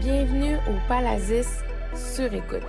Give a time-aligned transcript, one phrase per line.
[0.00, 1.44] Bienvenue au Palazis
[1.94, 2.62] sur écoute.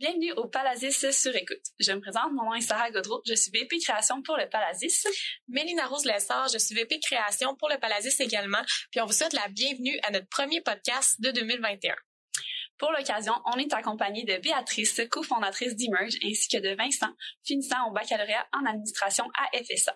[0.00, 1.60] Bienvenue au Palazis sur écoute.
[1.78, 5.04] Je me présente, mon nom est Sarah Godreau, je suis VP création pour le Palazis.
[5.48, 9.34] Mélina Rose Lessard, je suis VP création pour le Palazis également, puis on vous souhaite
[9.34, 11.94] la bienvenue à notre premier podcast de 2021.
[12.78, 17.12] Pour l'occasion, on est accompagné de Béatrice, cofondatrice d'Emerge, ainsi que de Vincent,
[17.44, 19.94] finissant au baccalauréat en administration à FSA.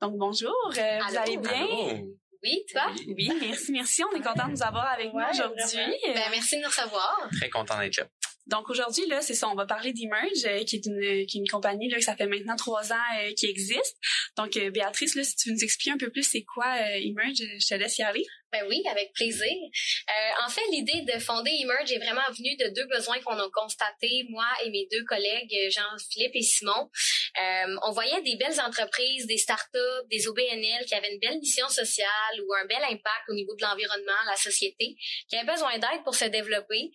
[0.00, 2.06] Donc bonjour, euh, vous allez bien?
[2.42, 2.92] Oui, toi?
[3.06, 4.02] Oui, merci, merci.
[4.04, 5.78] On est content de vous avoir avec nous aujourd'hui.
[6.14, 7.28] Ben, merci de nous recevoir.
[7.38, 8.06] Très content d'être là.
[8.48, 11.40] Donc aujourd'hui là, c'est ça, on va parler d'Emerge, euh, qui est une qui est
[11.40, 13.98] une compagnie là que ça fait maintenant trois ans euh, qui existe.
[14.38, 17.36] Donc euh, Béatrice là, si tu veux nous expliquer un peu plus c'est quoi Emerge,
[17.36, 18.24] je te laisse y aller.
[18.50, 19.44] Ben oui, avec plaisir.
[19.44, 23.46] Euh, en fait, l'idée de fonder Emerge est vraiment venue de deux besoins qu'on a
[23.52, 26.88] constatés, moi et mes deux collègues, Jean-Philippe et Simon.
[27.36, 31.68] Euh, on voyait des belles entreprises, des startups, des OBNL qui avaient une belle mission
[31.68, 34.96] sociale ou un bel impact au niveau de l'environnement, la société,
[35.28, 36.90] qui avaient besoin d'aide pour se développer,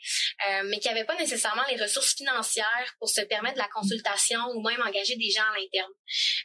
[0.47, 4.61] euh, mais qui n'avaient pas nécessairement les ressources financières pour se permettre la consultation ou
[4.67, 5.91] même engager des gens à l'interne.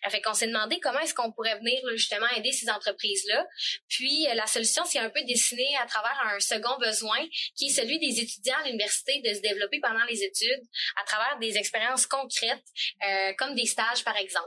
[0.07, 3.47] Euh, fait qu'on s'est demandé comment est-ce qu'on pourrait venir justement aider ces entreprises-là.
[3.89, 7.19] Puis la solution, c'est un peu dessiné à travers un second besoin
[7.57, 10.63] qui est celui des étudiants à l'université de se développer pendant les études
[10.97, 12.65] à travers des expériences concrètes
[13.07, 14.47] euh, comme des stages par exemple.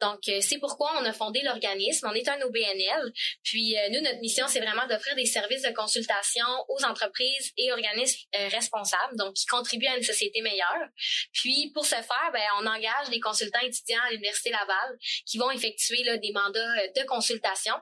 [0.00, 2.08] Donc euh, c'est pourquoi on a fondé l'organisme.
[2.10, 3.12] On est un OBNL.
[3.42, 7.72] Puis euh, nous notre mission c'est vraiment d'offrir des services de consultation aux entreprises et
[7.72, 10.88] organismes responsables donc qui contribuent à une société meilleure.
[11.32, 15.50] Puis pour ce faire ben on engage des consultants étudiants à l'université Laval qui vont
[15.50, 17.74] effectuer des mandats de consultation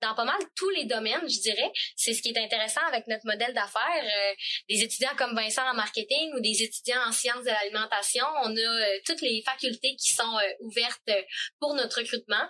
[0.00, 3.26] dans pas mal tous les domaines, je dirais, c'est ce qui est intéressant avec notre
[3.26, 4.02] modèle d'affaires.
[4.02, 4.34] Euh,
[4.68, 8.60] des étudiants comme Vincent en marketing ou des étudiants en sciences de l'alimentation, on a
[8.60, 11.10] euh, toutes les facultés qui sont euh, ouvertes
[11.60, 12.46] pour notre recrutement.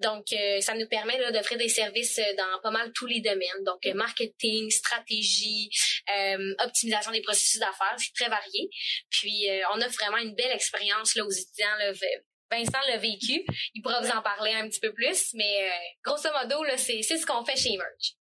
[0.00, 0.26] Donc,
[0.60, 3.64] ça nous permet d'offrir des services dans pas mal tous les domaines.
[3.64, 5.70] Donc, marketing, stratégie,
[6.58, 8.68] optimisation des processus d'affaires, c'est très varié.
[9.10, 11.92] Puis, on offre vraiment une belle expérience là, aux étudiants là,
[12.50, 13.44] Vincent l'a vécu.
[13.74, 15.70] Il pourra vous en parler un petit peu plus, mais
[16.04, 18.16] grosso modo, c'est ce qu'on fait chez Emerge.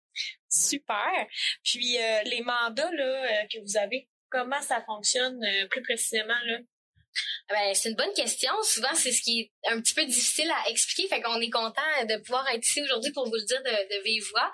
[0.48, 1.26] Super.
[1.62, 6.40] Puis euh, les mandats là, euh, que vous avez, comment ça fonctionne euh, plus précisément
[6.46, 6.58] là?
[7.48, 8.52] Ben, c'est une bonne question.
[8.62, 11.08] Souvent, c'est ce qui est un petit peu difficile à expliquer.
[11.08, 14.02] Fait qu'on est content de pouvoir être ici aujourd'hui pour vous le dire de, de
[14.02, 14.50] vive voix.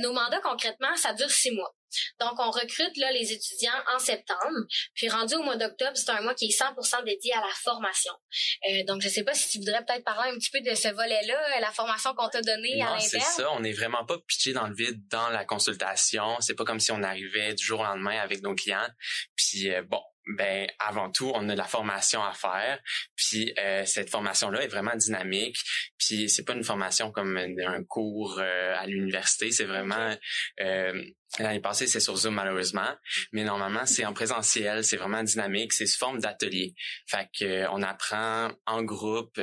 [0.00, 1.74] nos mandats, concrètement, ça dure six mois.
[2.20, 6.20] Donc, on recrute là les étudiants en septembre, puis rendu au mois d'octobre, c'est un
[6.20, 8.12] mois qui est 100% dédié à la formation.
[8.68, 10.88] Euh, donc, je sais pas si tu voudrais peut-être parler un petit peu de ce
[10.88, 13.00] volet-là, la formation qu'on t'a donnée à l'interne.
[13.00, 13.50] c'est ça.
[13.52, 16.36] On n'est vraiment pas pitché dans le vide dans la consultation.
[16.40, 18.88] C'est pas comme si on arrivait du jour au lendemain avec nos clients.
[19.36, 22.78] Puis, euh, bon, ben avant tout, on a de la formation à faire.
[23.16, 25.56] Puis euh, cette formation-là est vraiment dynamique.
[25.98, 30.14] Puis c'est pas une formation comme un cours euh, à l'université, c'est vraiment
[30.60, 31.02] euh,
[31.38, 32.90] l'année passée c'est sur Zoom malheureusement,
[33.32, 36.74] mais normalement c'est en présentiel, c'est vraiment dynamique, c'est sous forme d'atelier.
[37.06, 39.40] Fait que on apprend en groupe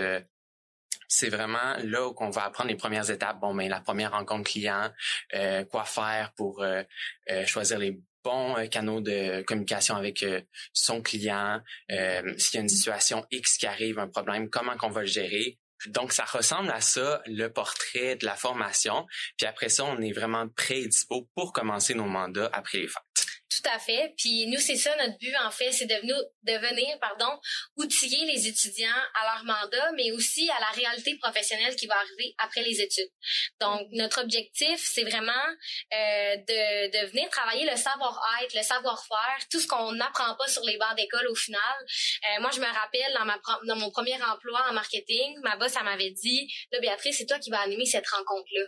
[1.08, 3.40] c'est vraiment là qu'on va apprendre les premières étapes.
[3.40, 4.92] Bon, mais ben, la première rencontre client,
[5.70, 6.66] quoi faire pour
[7.46, 10.42] choisir les bons euh, canaux de communication avec euh,
[10.74, 14.90] son client, euh, s'il y a une situation X qui arrive, un problème, comment qu'on
[14.90, 15.58] va le gérer.
[15.88, 19.06] Donc, ça ressemble à ça, le portrait de la formation.
[19.38, 22.88] Puis après ça, on est vraiment prêt et dispo pour commencer nos mandats après les
[22.88, 23.25] fêtes.
[23.48, 24.14] Tout à fait.
[24.18, 27.40] Puis nous, c'est ça notre but, en fait, c'est de venir, pardon,
[27.78, 32.34] outiller les étudiants à leur mandat, mais aussi à la réalité professionnelle qui va arriver
[32.40, 33.10] après les études.
[33.62, 35.32] Donc, notre objectif, c'est vraiment
[35.94, 40.64] euh, de, de venir travailler le savoir-être, le savoir-faire, tout ce qu'on n'apprend pas sur
[40.64, 41.62] les bancs d'école au final.
[41.82, 45.74] Euh, moi, je me rappelle, dans, ma, dans mon premier emploi en marketing, ma boss,
[45.78, 48.66] elle m'avait dit, là, Béatrice, c'est toi qui vas animer cette rencontre-là.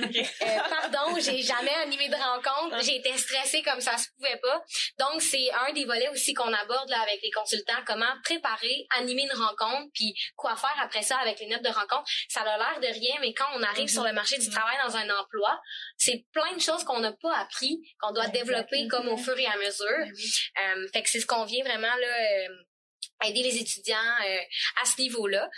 [0.00, 2.76] Euh, pardon, j'ai jamais animé de rencontre.
[2.76, 2.80] Ah.
[2.82, 4.62] J'ai été stressée comme ça se pouvait pas.
[4.98, 7.82] Donc, c'est un des volets aussi qu'on aborde là, avec les consultants.
[7.86, 12.04] Comment préparer, animer une rencontre, puis quoi faire après ça avec les notes de rencontre.
[12.28, 14.96] Ça a l'air de rien, mais quand on arrive sur le marché du travail dans
[14.96, 15.60] un emploi,
[15.96, 19.46] c'est plein de choses qu'on n'a pas appris, qu'on doit développer comme au fur et
[19.46, 20.06] à mesure.
[20.56, 22.48] Ben euh, fait que c'est ce qu'on vient vraiment là...
[22.48, 22.48] Euh,
[23.26, 24.38] aider les étudiants euh,
[24.82, 25.48] à ce niveau-là.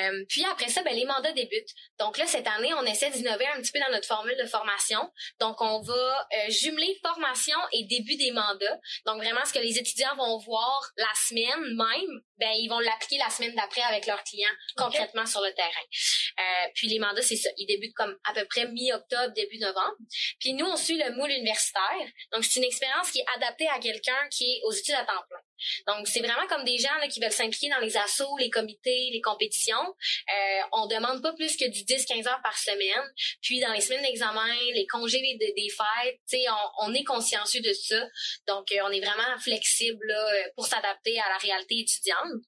[0.00, 1.74] Euh, puis après ça, ben, les mandats débutent.
[1.98, 5.10] Donc là, cette année, on essaie d'innover un petit peu dans notre formule de formation.
[5.38, 8.78] Donc, on va euh, jumeler formation et début des mandats.
[9.06, 13.18] Donc, vraiment, ce que les étudiants vont voir la semaine même, ben, ils vont l'appliquer
[13.18, 16.70] la semaine d'après avec leurs clients concrètement sur le terrain.
[16.74, 17.50] puis les mandats, c'est ça.
[17.56, 19.96] Ils débutent comme à peu près mi-octobre, début novembre.
[20.38, 22.06] Puis nous, on suit le moule universitaire.
[22.32, 25.22] Donc, c'est une expérience qui est adaptée à quelqu'un qui est aux études à temps
[25.28, 25.40] plein.
[25.86, 29.10] Donc, c'est vraiment comme des gens là, qui veulent s'impliquer dans les assos, les comités,
[29.12, 29.76] les compétitions.
[29.76, 33.04] Euh, on demande pas plus que du 10-15 heures par semaine.
[33.42, 36.20] Puis, dans les semaines d'examen, les congés des, des fêtes,
[36.50, 38.06] on, on est consciencieux de ça.
[38.46, 42.42] Donc, euh, on est vraiment flexible là, pour s'adapter à la réalité étudiante.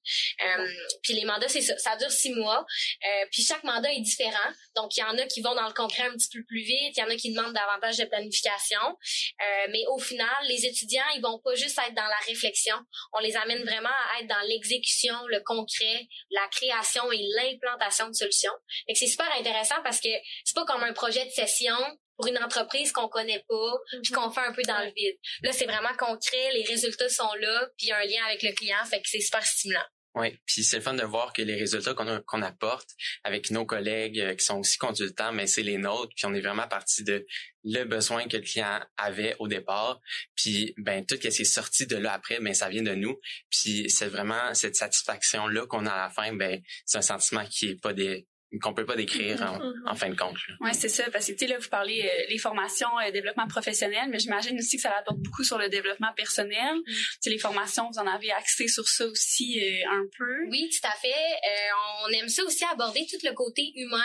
[0.45, 0.67] Euh,
[1.03, 1.77] puis, les mandats, c'est ça.
[1.77, 2.65] Ça dure six mois.
[3.05, 4.49] Euh, puis, chaque mandat est différent.
[4.75, 6.95] Donc, il y en a qui vont dans le concret un petit peu plus vite.
[6.97, 8.79] Il y en a qui demandent davantage de planification.
[8.81, 12.75] Euh, mais au final, les étudiants, ils vont pas juste être dans la réflexion.
[13.11, 18.13] On les amène vraiment à être dans l'exécution, le concret, la création et l'implantation de
[18.13, 18.53] solutions.
[18.87, 20.09] Et c'est super intéressant parce que
[20.43, 21.75] c'est pas comme un projet de session
[22.17, 23.73] pour une entreprise qu'on connaît pas,
[24.03, 25.17] puis qu'on fait un peu dans le vide.
[25.41, 28.43] Là, c'est vraiment concret, les résultats sont là, puis il y a un lien avec
[28.43, 29.85] le client, fait que c'est super stimulant.
[30.15, 32.89] Oui, puis c'est le fun de voir que les résultats qu'on qu'on apporte
[33.23, 36.41] avec nos collègues euh, qui sont aussi consultants, mais c'est les nôtres, puis on est
[36.41, 37.25] vraiment parti de
[37.63, 39.99] le besoin que le client avait au départ,
[40.35, 43.19] puis ben tout ce qui est sorti de là après, mais ça vient de nous,
[43.49, 47.45] puis c'est vraiment cette satisfaction là qu'on a à la fin, ben c'est un sentiment
[47.47, 48.27] qui est pas des
[48.61, 49.95] qu'on peut pas décrire en, mm-hmm.
[49.95, 50.37] fin de compte.
[50.59, 51.03] Oui, c'est ça.
[51.11, 54.57] Parce que, tu sais, là, vous parlez euh, les formations, euh, développement professionnel, mais j'imagine
[54.57, 56.75] aussi que ça apporte beaucoup sur le développement personnel.
[56.75, 56.83] Mm.
[56.85, 60.47] Tu sais, les formations, vous en avez axé sur ça aussi euh, un peu.
[60.49, 61.09] Oui, tout à fait.
[61.09, 63.99] Euh, on aime ça aussi aborder tout le côté humain,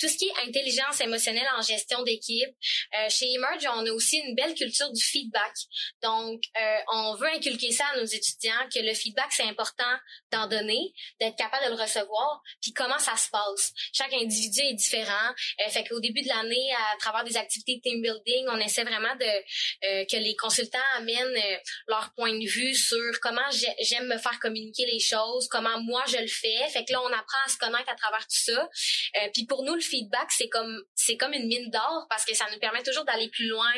[0.00, 2.50] tout ce qui est intelligence émotionnelle en gestion d'équipe.
[3.08, 5.52] chez Emerge, on a aussi une belle culture du feedback.
[6.02, 6.42] Donc,
[6.92, 9.84] on veut inculquer ça à nos étudiants, que le feedback, c'est important
[10.32, 13.69] d'en donner, d'être capable de le recevoir, puis comment ça se passe.
[13.92, 15.30] Chaque individu est différent.
[15.60, 19.14] Euh, fait qu'au début de l'année, à travers des activités team building, on essaie vraiment
[19.16, 21.56] de euh, que les consultants amènent euh,
[21.88, 23.48] leur point de vue sur comment
[23.80, 26.68] j'aime me faire communiquer les choses, comment moi je le fais.
[26.72, 28.68] Fait que là, on apprend à se connaître à travers tout ça.
[29.34, 32.46] puis pour nous, le feedback, c'est comme c'est comme une mine d'or parce que ça
[32.52, 33.72] nous permet toujours d'aller plus loin,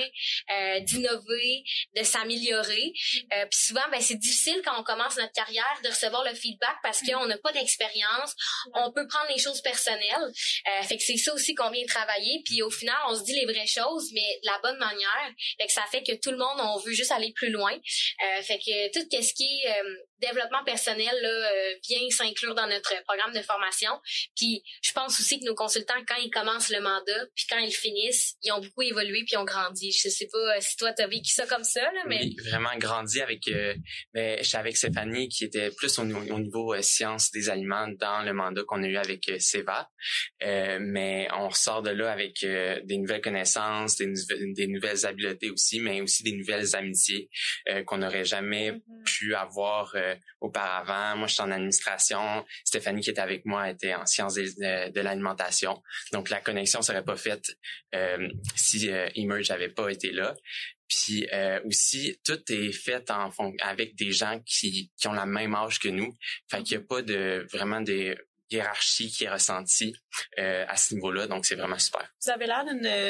[0.80, 1.64] d'innover,
[1.96, 2.92] de s'améliorer.
[2.94, 7.00] puis souvent, ben c'est difficile quand on commence notre carrière de recevoir le feedback parce
[7.00, 8.34] qu'on n'a pas d'expérience.
[8.74, 10.20] On peut prendre les choses personnelles personnel.
[10.23, 12.43] Euh, fait que c'est ça aussi qu'on vient travailler.
[12.44, 15.32] Puis au final, on se dit les vraies choses, mais de la bonne manière.
[15.61, 17.73] Fait que ça fait que tout le monde, on veut juste aller plus loin.
[17.73, 22.92] Euh, fait que tout ce qui euh, développement personnel là, euh, vient s'inclure dans notre
[23.04, 23.90] programme de formation.
[24.36, 27.74] Puis je pense aussi que nos consultants, quand ils commencent le mandat, puis quand ils
[27.74, 29.92] finissent, ils ont beaucoup évolué puis ont grandi.
[29.92, 33.20] Je sais pas si toi t'as vécu ça comme ça là, mais oui, vraiment grandi
[33.20, 33.48] avec.
[33.48, 33.74] Euh,
[34.14, 38.22] je suis avec Stéphanie qui était plus au, au niveau euh, sciences des aliments dans
[38.22, 39.88] le mandat qu'on a eu avec Seva.
[40.40, 44.12] mais on ressort de là avec des nouvelles connaissances, des,
[44.54, 47.28] des, nouvelles habiletés aussi, mais aussi des nouvelles amitiés
[47.86, 49.01] qu'on n'aurait jamais mm-hmm.
[49.34, 49.94] Avoir
[50.40, 51.16] auparavant.
[51.16, 52.44] Moi, je suis en administration.
[52.64, 55.82] Stéphanie qui était avec moi était en sciences de, l'alimentation.
[56.12, 57.56] Donc, la connexion serait pas faite
[57.94, 60.34] euh, si euh, Emerge n'avait pas été là.
[60.88, 63.30] Puis euh, aussi, tout est fait en
[63.62, 66.14] avec des gens qui, qui ont la même âge que nous.
[66.50, 68.16] Fait qu'il n'y a pas de vraiment des
[68.52, 69.94] hiérarchie qui est ressentie
[70.38, 71.26] euh, à ce niveau-là.
[71.26, 72.06] Donc, c'est vraiment super.
[72.25, 72.64] Vous avez l'air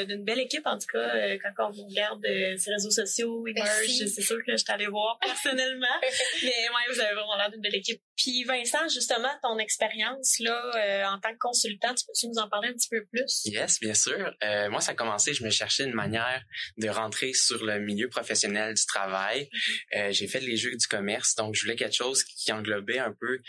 [0.05, 3.45] d'une belle équipe, en tout cas, euh, quand on vous regarde euh, ces réseaux sociaux,
[3.47, 5.85] Emerge, c'est sûr que je t'allais voir personnellement.
[6.43, 8.01] Mais ouais, vous avez vraiment l'air d'une belle équipe.
[8.15, 12.69] Puis Vincent, justement, ton expérience là en tant que consultant, tu peux-tu nous en parler
[12.69, 13.41] un petit peu plus?
[13.45, 14.33] Yes, bien sûr.
[14.69, 16.43] moi, ça a commencé, je me cherchais une manière
[16.77, 19.49] de rentrer sur le milieu professionnel du travail.
[19.91, 20.13] Mm-hmm.
[20.13, 23.39] J'ai fait les jeux du commerce, donc je voulais quelque chose qui englobait un peu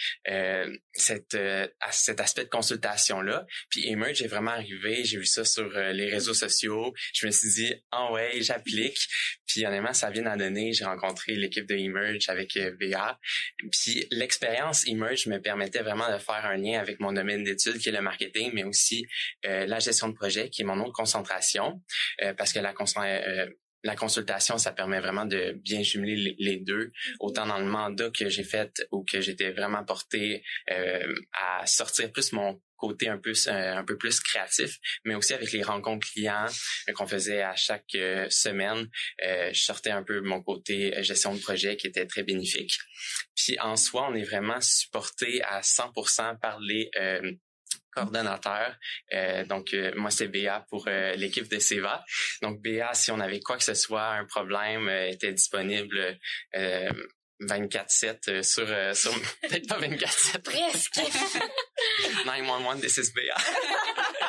[0.95, 1.37] cette
[1.85, 3.47] à cet aspect de consultation-là.
[3.69, 6.95] Puis Emerge est vraiment arrivé, j'ai vu ça sur euh, les réseaux sociaux.
[7.13, 8.99] Je me suis dit, ah ouais, j'applique.
[9.47, 10.73] Puis honnêtement, ça vient d'en donner.
[10.73, 13.19] J'ai rencontré l'équipe de Emerge avec euh, VA.
[13.71, 17.91] Puis l'expérience Emerge me permettait vraiment de faire un lien avec mon domaine d'études qui
[17.91, 19.07] est le marketing, mais aussi
[19.45, 21.83] euh, la gestion de projet qui est mon autre concentration.
[22.39, 22.73] parce que la
[23.85, 28.31] la consultation, ça permet vraiment de bien jumeler les deux, autant dans le mandat que
[28.31, 33.33] j'ai fait ou que j'étais vraiment porté euh, à sortir plus mon côté un peu
[33.47, 36.47] euh, un peu plus créatif, mais aussi avec les rencontres clients
[36.89, 37.97] euh, qu'on faisait à chaque
[38.31, 38.89] semaine,
[39.23, 42.73] je sortais un peu mon côté gestion de projet qui était très bénéfique.
[43.37, 46.91] Puis en soi, on est vraiment supporté à 100% par les
[47.95, 48.77] coordonnateur.
[49.13, 52.05] Euh, donc, euh, moi, c'est Béa pour euh, l'équipe de Seva.
[52.43, 56.19] Donc, Béa, si on avait quoi que ce soit, un problème, était disponible
[57.41, 58.67] 24-7 sur...
[58.97, 60.43] sur peut-être pas 24-7.
[60.43, 61.01] Presque.
[62.27, 63.35] 911, this is Béa.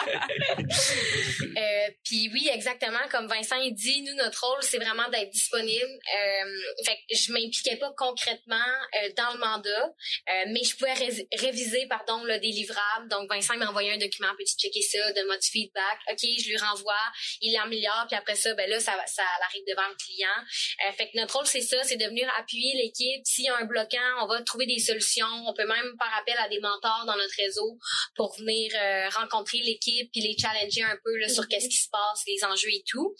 [1.58, 5.86] euh, puis oui, exactement, comme Vincent il dit, nous, notre rôle, c'est vraiment d'être disponible.
[5.86, 9.86] Euh, fait je m'impliquais pas concrètement euh, dans le mandat,
[10.30, 13.08] euh, mais je pouvais réviser, pardon, là, des livrables.
[13.10, 16.00] Donc, Vincent m'a envoyé un document, peux-tu checker ça, de mode feedback.
[16.12, 16.94] OK, je lui renvoie,
[17.42, 20.94] il l'améliore, puis après ça, ben là, ça, ça arrive devant le client.
[20.98, 23.22] fait que notre rôle, c'est ça, c'est de venir appuyer l'équipe.
[23.26, 25.28] S'il y a un bloquant, on va trouver des solutions.
[25.48, 27.78] On peut même faire appel à des mentors dans notre réseau
[28.16, 28.72] pour venir
[29.16, 31.48] rencontrer l'équipe puis les challenger un peu là, sur mm-hmm.
[31.48, 33.16] qu'est-ce qui se passe, les enjeux et tout.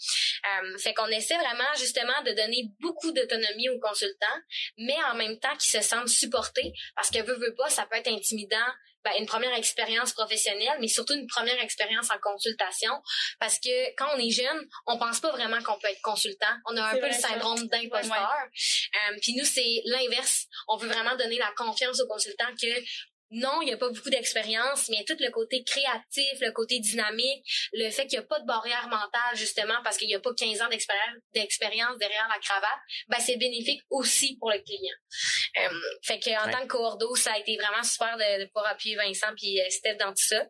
[0.62, 4.26] Euh, fait qu'on essaie vraiment justement de donner beaucoup d'autonomie aux consultants,
[4.78, 7.96] mais en même temps qu'ils se sentent supportés parce que veut veut pas, ça peut
[7.96, 8.66] être intimidant
[9.06, 12.90] ben, une première expérience professionnelle, mais surtout une première expérience en consultation,
[13.38, 16.54] parce que quand on est jeune, on pense pas vraiment qu'on peut être consultant.
[16.64, 18.34] On a un peu le syndrome d'imposteur.
[18.42, 20.46] Euh, puis nous, c'est l'inverse.
[20.66, 22.66] On veut vraiment donner la confiance aux consultants que
[23.30, 27.44] non, il n'y a pas beaucoup d'expérience, mais tout le côté créatif, le côté dynamique,
[27.72, 30.32] le fait qu'il n'y a pas de barrière mentale, justement, parce qu'il n'y a pas
[30.32, 30.68] 15 ans
[31.34, 32.78] d'expérience derrière la cravate,
[33.08, 34.94] ben, c'est bénéfique aussi pour le client.
[35.58, 38.96] Euh, fait que, en tant que coordo, ça a été vraiment super de, pouvoir appuyer
[38.96, 40.46] Vincent puis euh, Steph dans tout ça.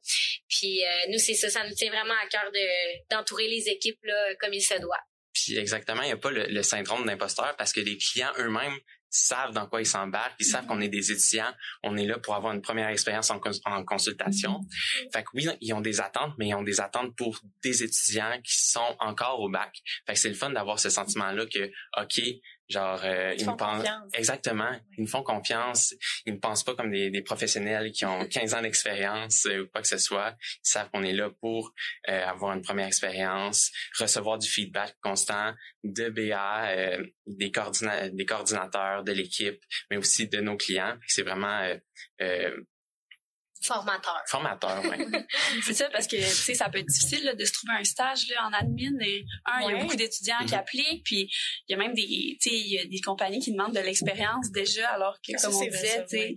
[0.48, 4.04] Puis, euh, nous, c'est ça, ça nous tient vraiment à cœur de, d'entourer les équipes,
[4.04, 5.00] là, comme il se doit.
[5.32, 8.78] Puis exactement, il n'y a pas le, le syndrome d'imposteur parce que les clients eux-mêmes
[9.16, 12.34] savent dans quoi ils s'embarquent, ils savent qu'on est des étudiants, on est là pour
[12.34, 13.40] avoir une première expérience en,
[13.84, 14.60] consultation.
[14.60, 15.12] Mm-hmm.
[15.12, 18.40] Fait que oui, ils ont des attentes, mais ils ont des attentes pour des étudiants
[18.42, 19.82] qui sont encore au bac.
[20.06, 21.70] Fait que c'est le fun d'avoir ce sentiment-là que,
[22.00, 22.20] OK,
[22.68, 25.94] Genre, euh, ils, me pensent exactement, ils me font confiance.
[26.24, 29.66] Ils ne pensent pas comme des, des professionnels qui ont 15 ans d'expérience euh, ou
[29.68, 30.34] quoi que ce soit.
[30.64, 31.72] Ils savent qu'on est là pour
[32.08, 35.54] euh, avoir une première expérience, recevoir du feedback constant
[35.84, 40.96] de BA, euh, des, coordina des coordinateurs de l'équipe, mais aussi de nos clients.
[41.06, 41.62] C'est vraiment
[43.66, 44.22] Formateur.
[44.28, 45.04] Formateur, oui.
[45.62, 47.84] c'est ça, parce que, tu sais, ça peut être difficile là, de se trouver un
[47.84, 48.98] stage là, en admin.
[49.00, 50.58] Et, un, il y a beaucoup d'étudiants qui mm-hmm.
[50.58, 51.30] appliquent, puis
[51.68, 53.80] il y a même des, tu sais, il y a des compagnies qui demandent de
[53.80, 56.36] l'expérience déjà, alors que, comme on disait, tu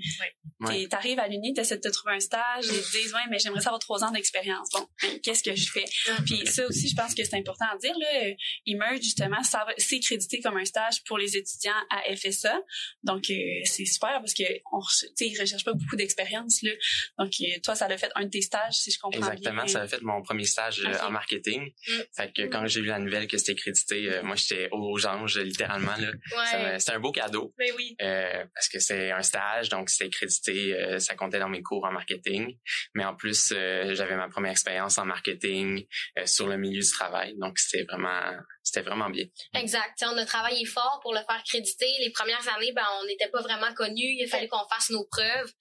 [0.67, 3.27] sais, t'arrives à l'Uni, t'essaies de te trouver un stage, et ils te disent, ouais,
[3.29, 4.69] mais j'aimerais savoir trois ans d'expérience.
[4.74, 5.86] Bon, ben, qu'est-ce que je fais?
[6.25, 8.33] puis ça aussi, je pense que c'est important à dire, là,
[8.65, 12.59] Emerge, justement, ça c'est crédité comme un stage pour les étudiants à FSA.
[13.03, 13.33] Donc, euh,
[13.65, 16.71] c'est super parce que, on, tu sais, ils recherchent pas beaucoup d'expérience, là.
[17.19, 17.31] Donc,
[17.63, 20.01] toi, ça l'a fait un de tes stages, si je comprends Exactement, ça a fait
[20.01, 21.65] mon premier stage euh, en marketing.
[21.65, 21.91] Mm.
[22.15, 25.38] Fait que quand j'ai eu la nouvelle que c'était crédité, euh, moi, j'étais aux anges,
[25.38, 25.95] littéralement.
[25.97, 26.77] Là.
[26.79, 27.53] C'était un beau cadeau.
[27.59, 27.95] Mais ben oui.
[28.01, 31.91] Euh, parce que c'est un stage, donc c'était crédité, ça comptait dans mes cours en
[31.91, 32.57] marketing.
[32.95, 35.85] Mais en plus, j'avais ma première expérience en marketing
[36.25, 37.35] sur le milieu du travail.
[37.38, 38.31] Donc, c'était vraiment
[38.69, 39.25] c'était vraiment bien.
[39.55, 40.03] Exact.
[40.03, 41.91] on a travaillé fort pour le faire créditer.
[41.99, 44.15] Les premières années, ben, on n'était pas vraiment connus.
[44.17, 45.51] Il a fallu qu'on fasse nos preuves.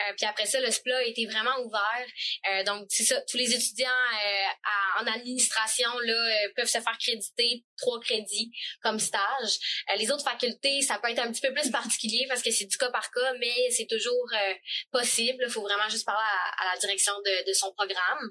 [0.00, 2.06] Euh, puis après ça, le SPLA a été vraiment ouvert.
[2.50, 3.20] Euh, donc, c'est ça.
[3.22, 8.50] Tous les étudiants euh, en administration là peuvent se faire créditer trois crédits
[8.82, 9.58] comme stage.
[9.96, 12.76] les autres facultés, ça peut être un petit peu plus particulier parce que c'est du
[12.76, 14.28] cas par cas, mais c'est toujours
[14.90, 15.44] possible.
[15.46, 16.26] Il faut vraiment juste parler
[16.58, 18.30] à, la direction de, de son programme.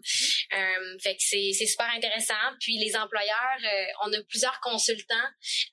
[1.01, 2.33] fait que c'est super intéressant.
[2.59, 3.57] Puis les employeurs,
[4.03, 5.15] on a plusieurs consultants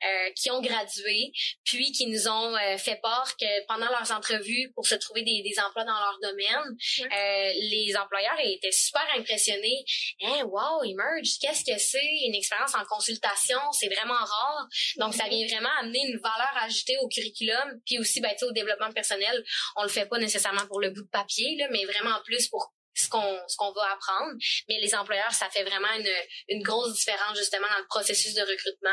[0.04, 1.32] euh, qui ont gradué,
[1.64, 5.42] puis qui nous ont euh, fait part que pendant leurs entrevues pour se trouver des,
[5.42, 9.84] des emplois dans leur domaine, euh, les employeurs étaient super impressionnés.
[10.22, 12.26] Hein, wow, Emerge, qu'est-ce que c'est?
[12.26, 14.66] Une expérience en consultation, c'est vraiment rare.
[14.98, 18.92] Donc ça vient vraiment amener une valeur ajoutée au curriculum, puis aussi ben, au développement
[18.92, 19.44] personnel.
[19.76, 22.72] On le fait pas nécessairement pour le bout de papier, là, mais vraiment plus pour
[22.94, 24.32] ce qu'on ce qu'on va apprendre.
[24.68, 26.10] Mais les employeurs ça fait vraiment une,
[26.48, 28.90] une grosse différence justement dans le processus de recrutement.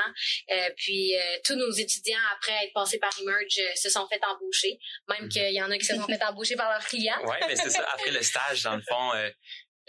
[0.51, 4.21] Euh, puis euh, tous nos étudiants après être passés par Emerge euh, se sont fait
[4.25, 4.79] embaucher.
[5.09, 5.29] Même mhm.
[5.29, 7.21] qu'il y en a qui se sont fait embaucher par leurs clients.
[7.25, 9.11] Ouais mais c'est ça après le stage dans le fond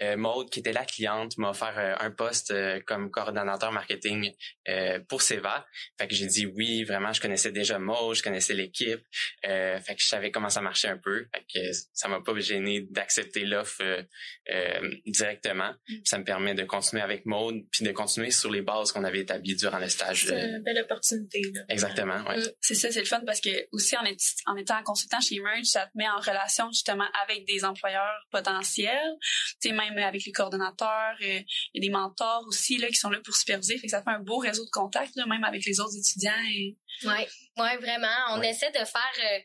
[0.03, 4.31] euh, Maude, qui était la cliente, m'a offert euh, un poste euh, comme coordonnateur marketing
[4.67, 5.65] euh, pour Seva.
[5.97, 9.01] Fait que j'ai dit oui, vraiment, je connaissais déjà Maude, je connaissais l'équipe.
[9.43, 11.27] fait que je savais comment ça marchait un peu.
[11.33, 13.83] Fait que ça m'a pas gêné d'accepter l'offre
[15.05, 15.73] directement.
[15.87, 15.95] Mm.
[16.03, 19.21] Ça me permet de continuer avec Maude, puis de continuer sur les bases qu'on avait
[19.21, 20.25] établies durant le stage.
[20.25, 21.41] C'est une belle opportunité.
[21.69, 22.39] Exactement, ouais.
[22.39, 22.51] Mm.
[22.61, 24.03] C'est ça, c'est le fun parce que aussi en,
[24.47, 29.17] en étant consultant chez Emerge, ça te met en relation justement avec des employeurs potentiels.
[29.61, 31.39] Tu sais, même avec les coordonnateurs, euh,
[31.73, 34.01] il y a des mentors aussi là qui sont là pour superviser, fait que ça
[34.01, 36.31] fait un beau réseau de contacts même avec les autres étudiants.
[36.55, 36.75] Et...
[37.03, 38.07] Ouais, ouais, vraiment.
[38.31, 39.39] On essaie de faire euh,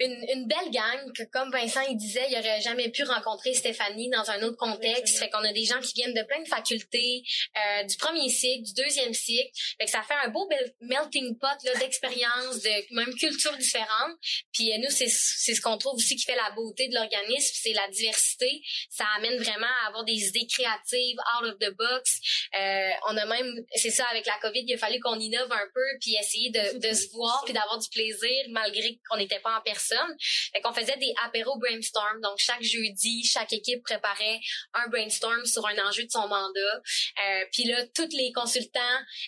[0.00, 4.08] une, une belle gang que, comme Vincent il disait, il aurait jamais pu rencontrer Stéphanie
[4.08, 5.18] dans un autre contexte.
[5.18, 7.22] Fait qu'on a des gens qui viennent de plein de facultés,
[7.56, 9.50] euh, du premier cycle, du deuxième cycle.
[9.78, 10.48] Fait que ça fait un beau
[10.80, 14.16] melting pot là d'expériences, de même cultures différentes.
[14.52, 17.54] Puis euh, nous, c'est c'est ce qu'on trouve aussi qui fait la beauté de l'organisme,
[17.62, 18.62] c'est la diversité.
[18.88, 22.20] Ça amène vraiment à avoir des idées créatives, out of the box.
[22.58, 25.68] Euh, on a même, c'est ça, avec la COVID, il a fallu qu'on innove un
[25.74, 29.56] peu puis essayer de, de se voir puis d'avoir du plaisir malgré qu'on n'était pas
[29.58, 29.89] en personne.
[30.52, 32.20] Fait qu'on faisait des apéros brainstorm.
[32.22, 34.40] Donc chaque jeudi, chaque équipe préparait
[34.74, 36.60] un brainstorm sur un enjeu de son mandat.
[36.64, 38.80] Euh, puis là, tous les consultants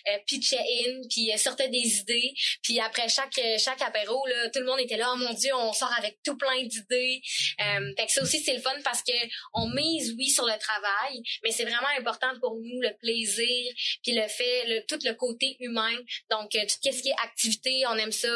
[0.07, 2.33] euh, pitchaient in, puis euh, sortaient des idées.
[2.61, 5.73] Puis après chaque chaque apéro, là, tout le monde était là, oh mon Dieu, on
[5.73, 7.21] sort avec tout plein d'idées.
[7.61, 9.13] Euh, fait que ça aussi, c'est le fun parce que
[9.53, 14.13] on mise, oui, sur le travail, mais c'est vraiment important pour nous, le plaisir, puis
[14.13, 15.95] le fait, tout le côté humain.
[16.29, 18.29] Donc, tout ce qui est activité, on aime ça.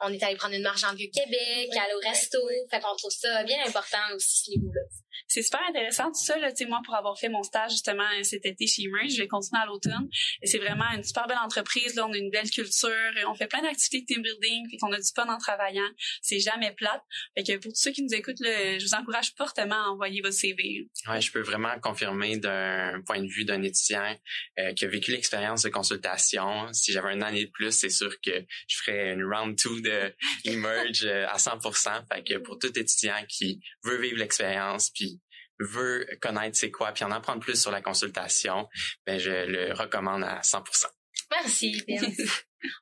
[0.00, 2.38] On est allé prendre une marche en Vieux-Québec, aller au resto.
[2.70, 4.80] Fait qu'on trouve ça bien important aussi, ce niveau-là
[5.28, 6.50] c'est super intéressant tout ça là.
[6.50, 9.28] Tu sais moi pour avoir fait mon stage justement cet été chez Emerge je vais
[9.28, 10.08] continuer à l'automne.
[10.42, 12.06] Et c'est vraiment une super belle entreprise là.
[12.06, 12.90] On a une belle culture.
[13.16, 15.88] Et on fait plein d'activités de team building puis qu'on a du fun en travaillant.
[16.22, 17.02] C'est jamais plate.
[17.36, 20.20] Fait que pour tous ceux qui nous écoutent là, je vous encourage fortement à envoyer
[20.20, 24.16] votre CV ouais je peux vraiment confirmer d'un point de vue d'un étudiant
[24.58, 26.72] euh, qui a vécu l'expérience de consultation.
[26.72, 30.14] Si j'avais un année de plus c'est sûr que je ferais une round two de
[30.44, 35.20] Emerge euh, à 100% fait que pour tout étudiant qui veut vivre l'expérience puis
[35.60, 38.68] veut connaître c'est quoi, puis en apprendre plus sur la consultation,
[39.06, 40.86] ben je le recommande à 100%.
[41.30, 41.84] Merci.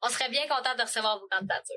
[0.02, 1.76] On serait bien content de recevoir vos candidatures.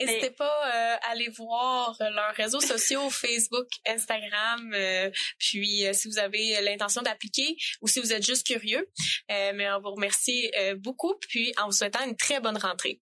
[0.00, 6.08] N'hésitez pas euh, à aller voir leurs réseaux sociaux, Facebook, Instagram, euh, puis euh, si
[6.08, 8.88] vous avez l'intention d'appliquer ou si vous êtes juste curieux.
[9.28, 13.00] mais on vous remercie beaucoup, puis en vous souhaitant une très bonne rentrée.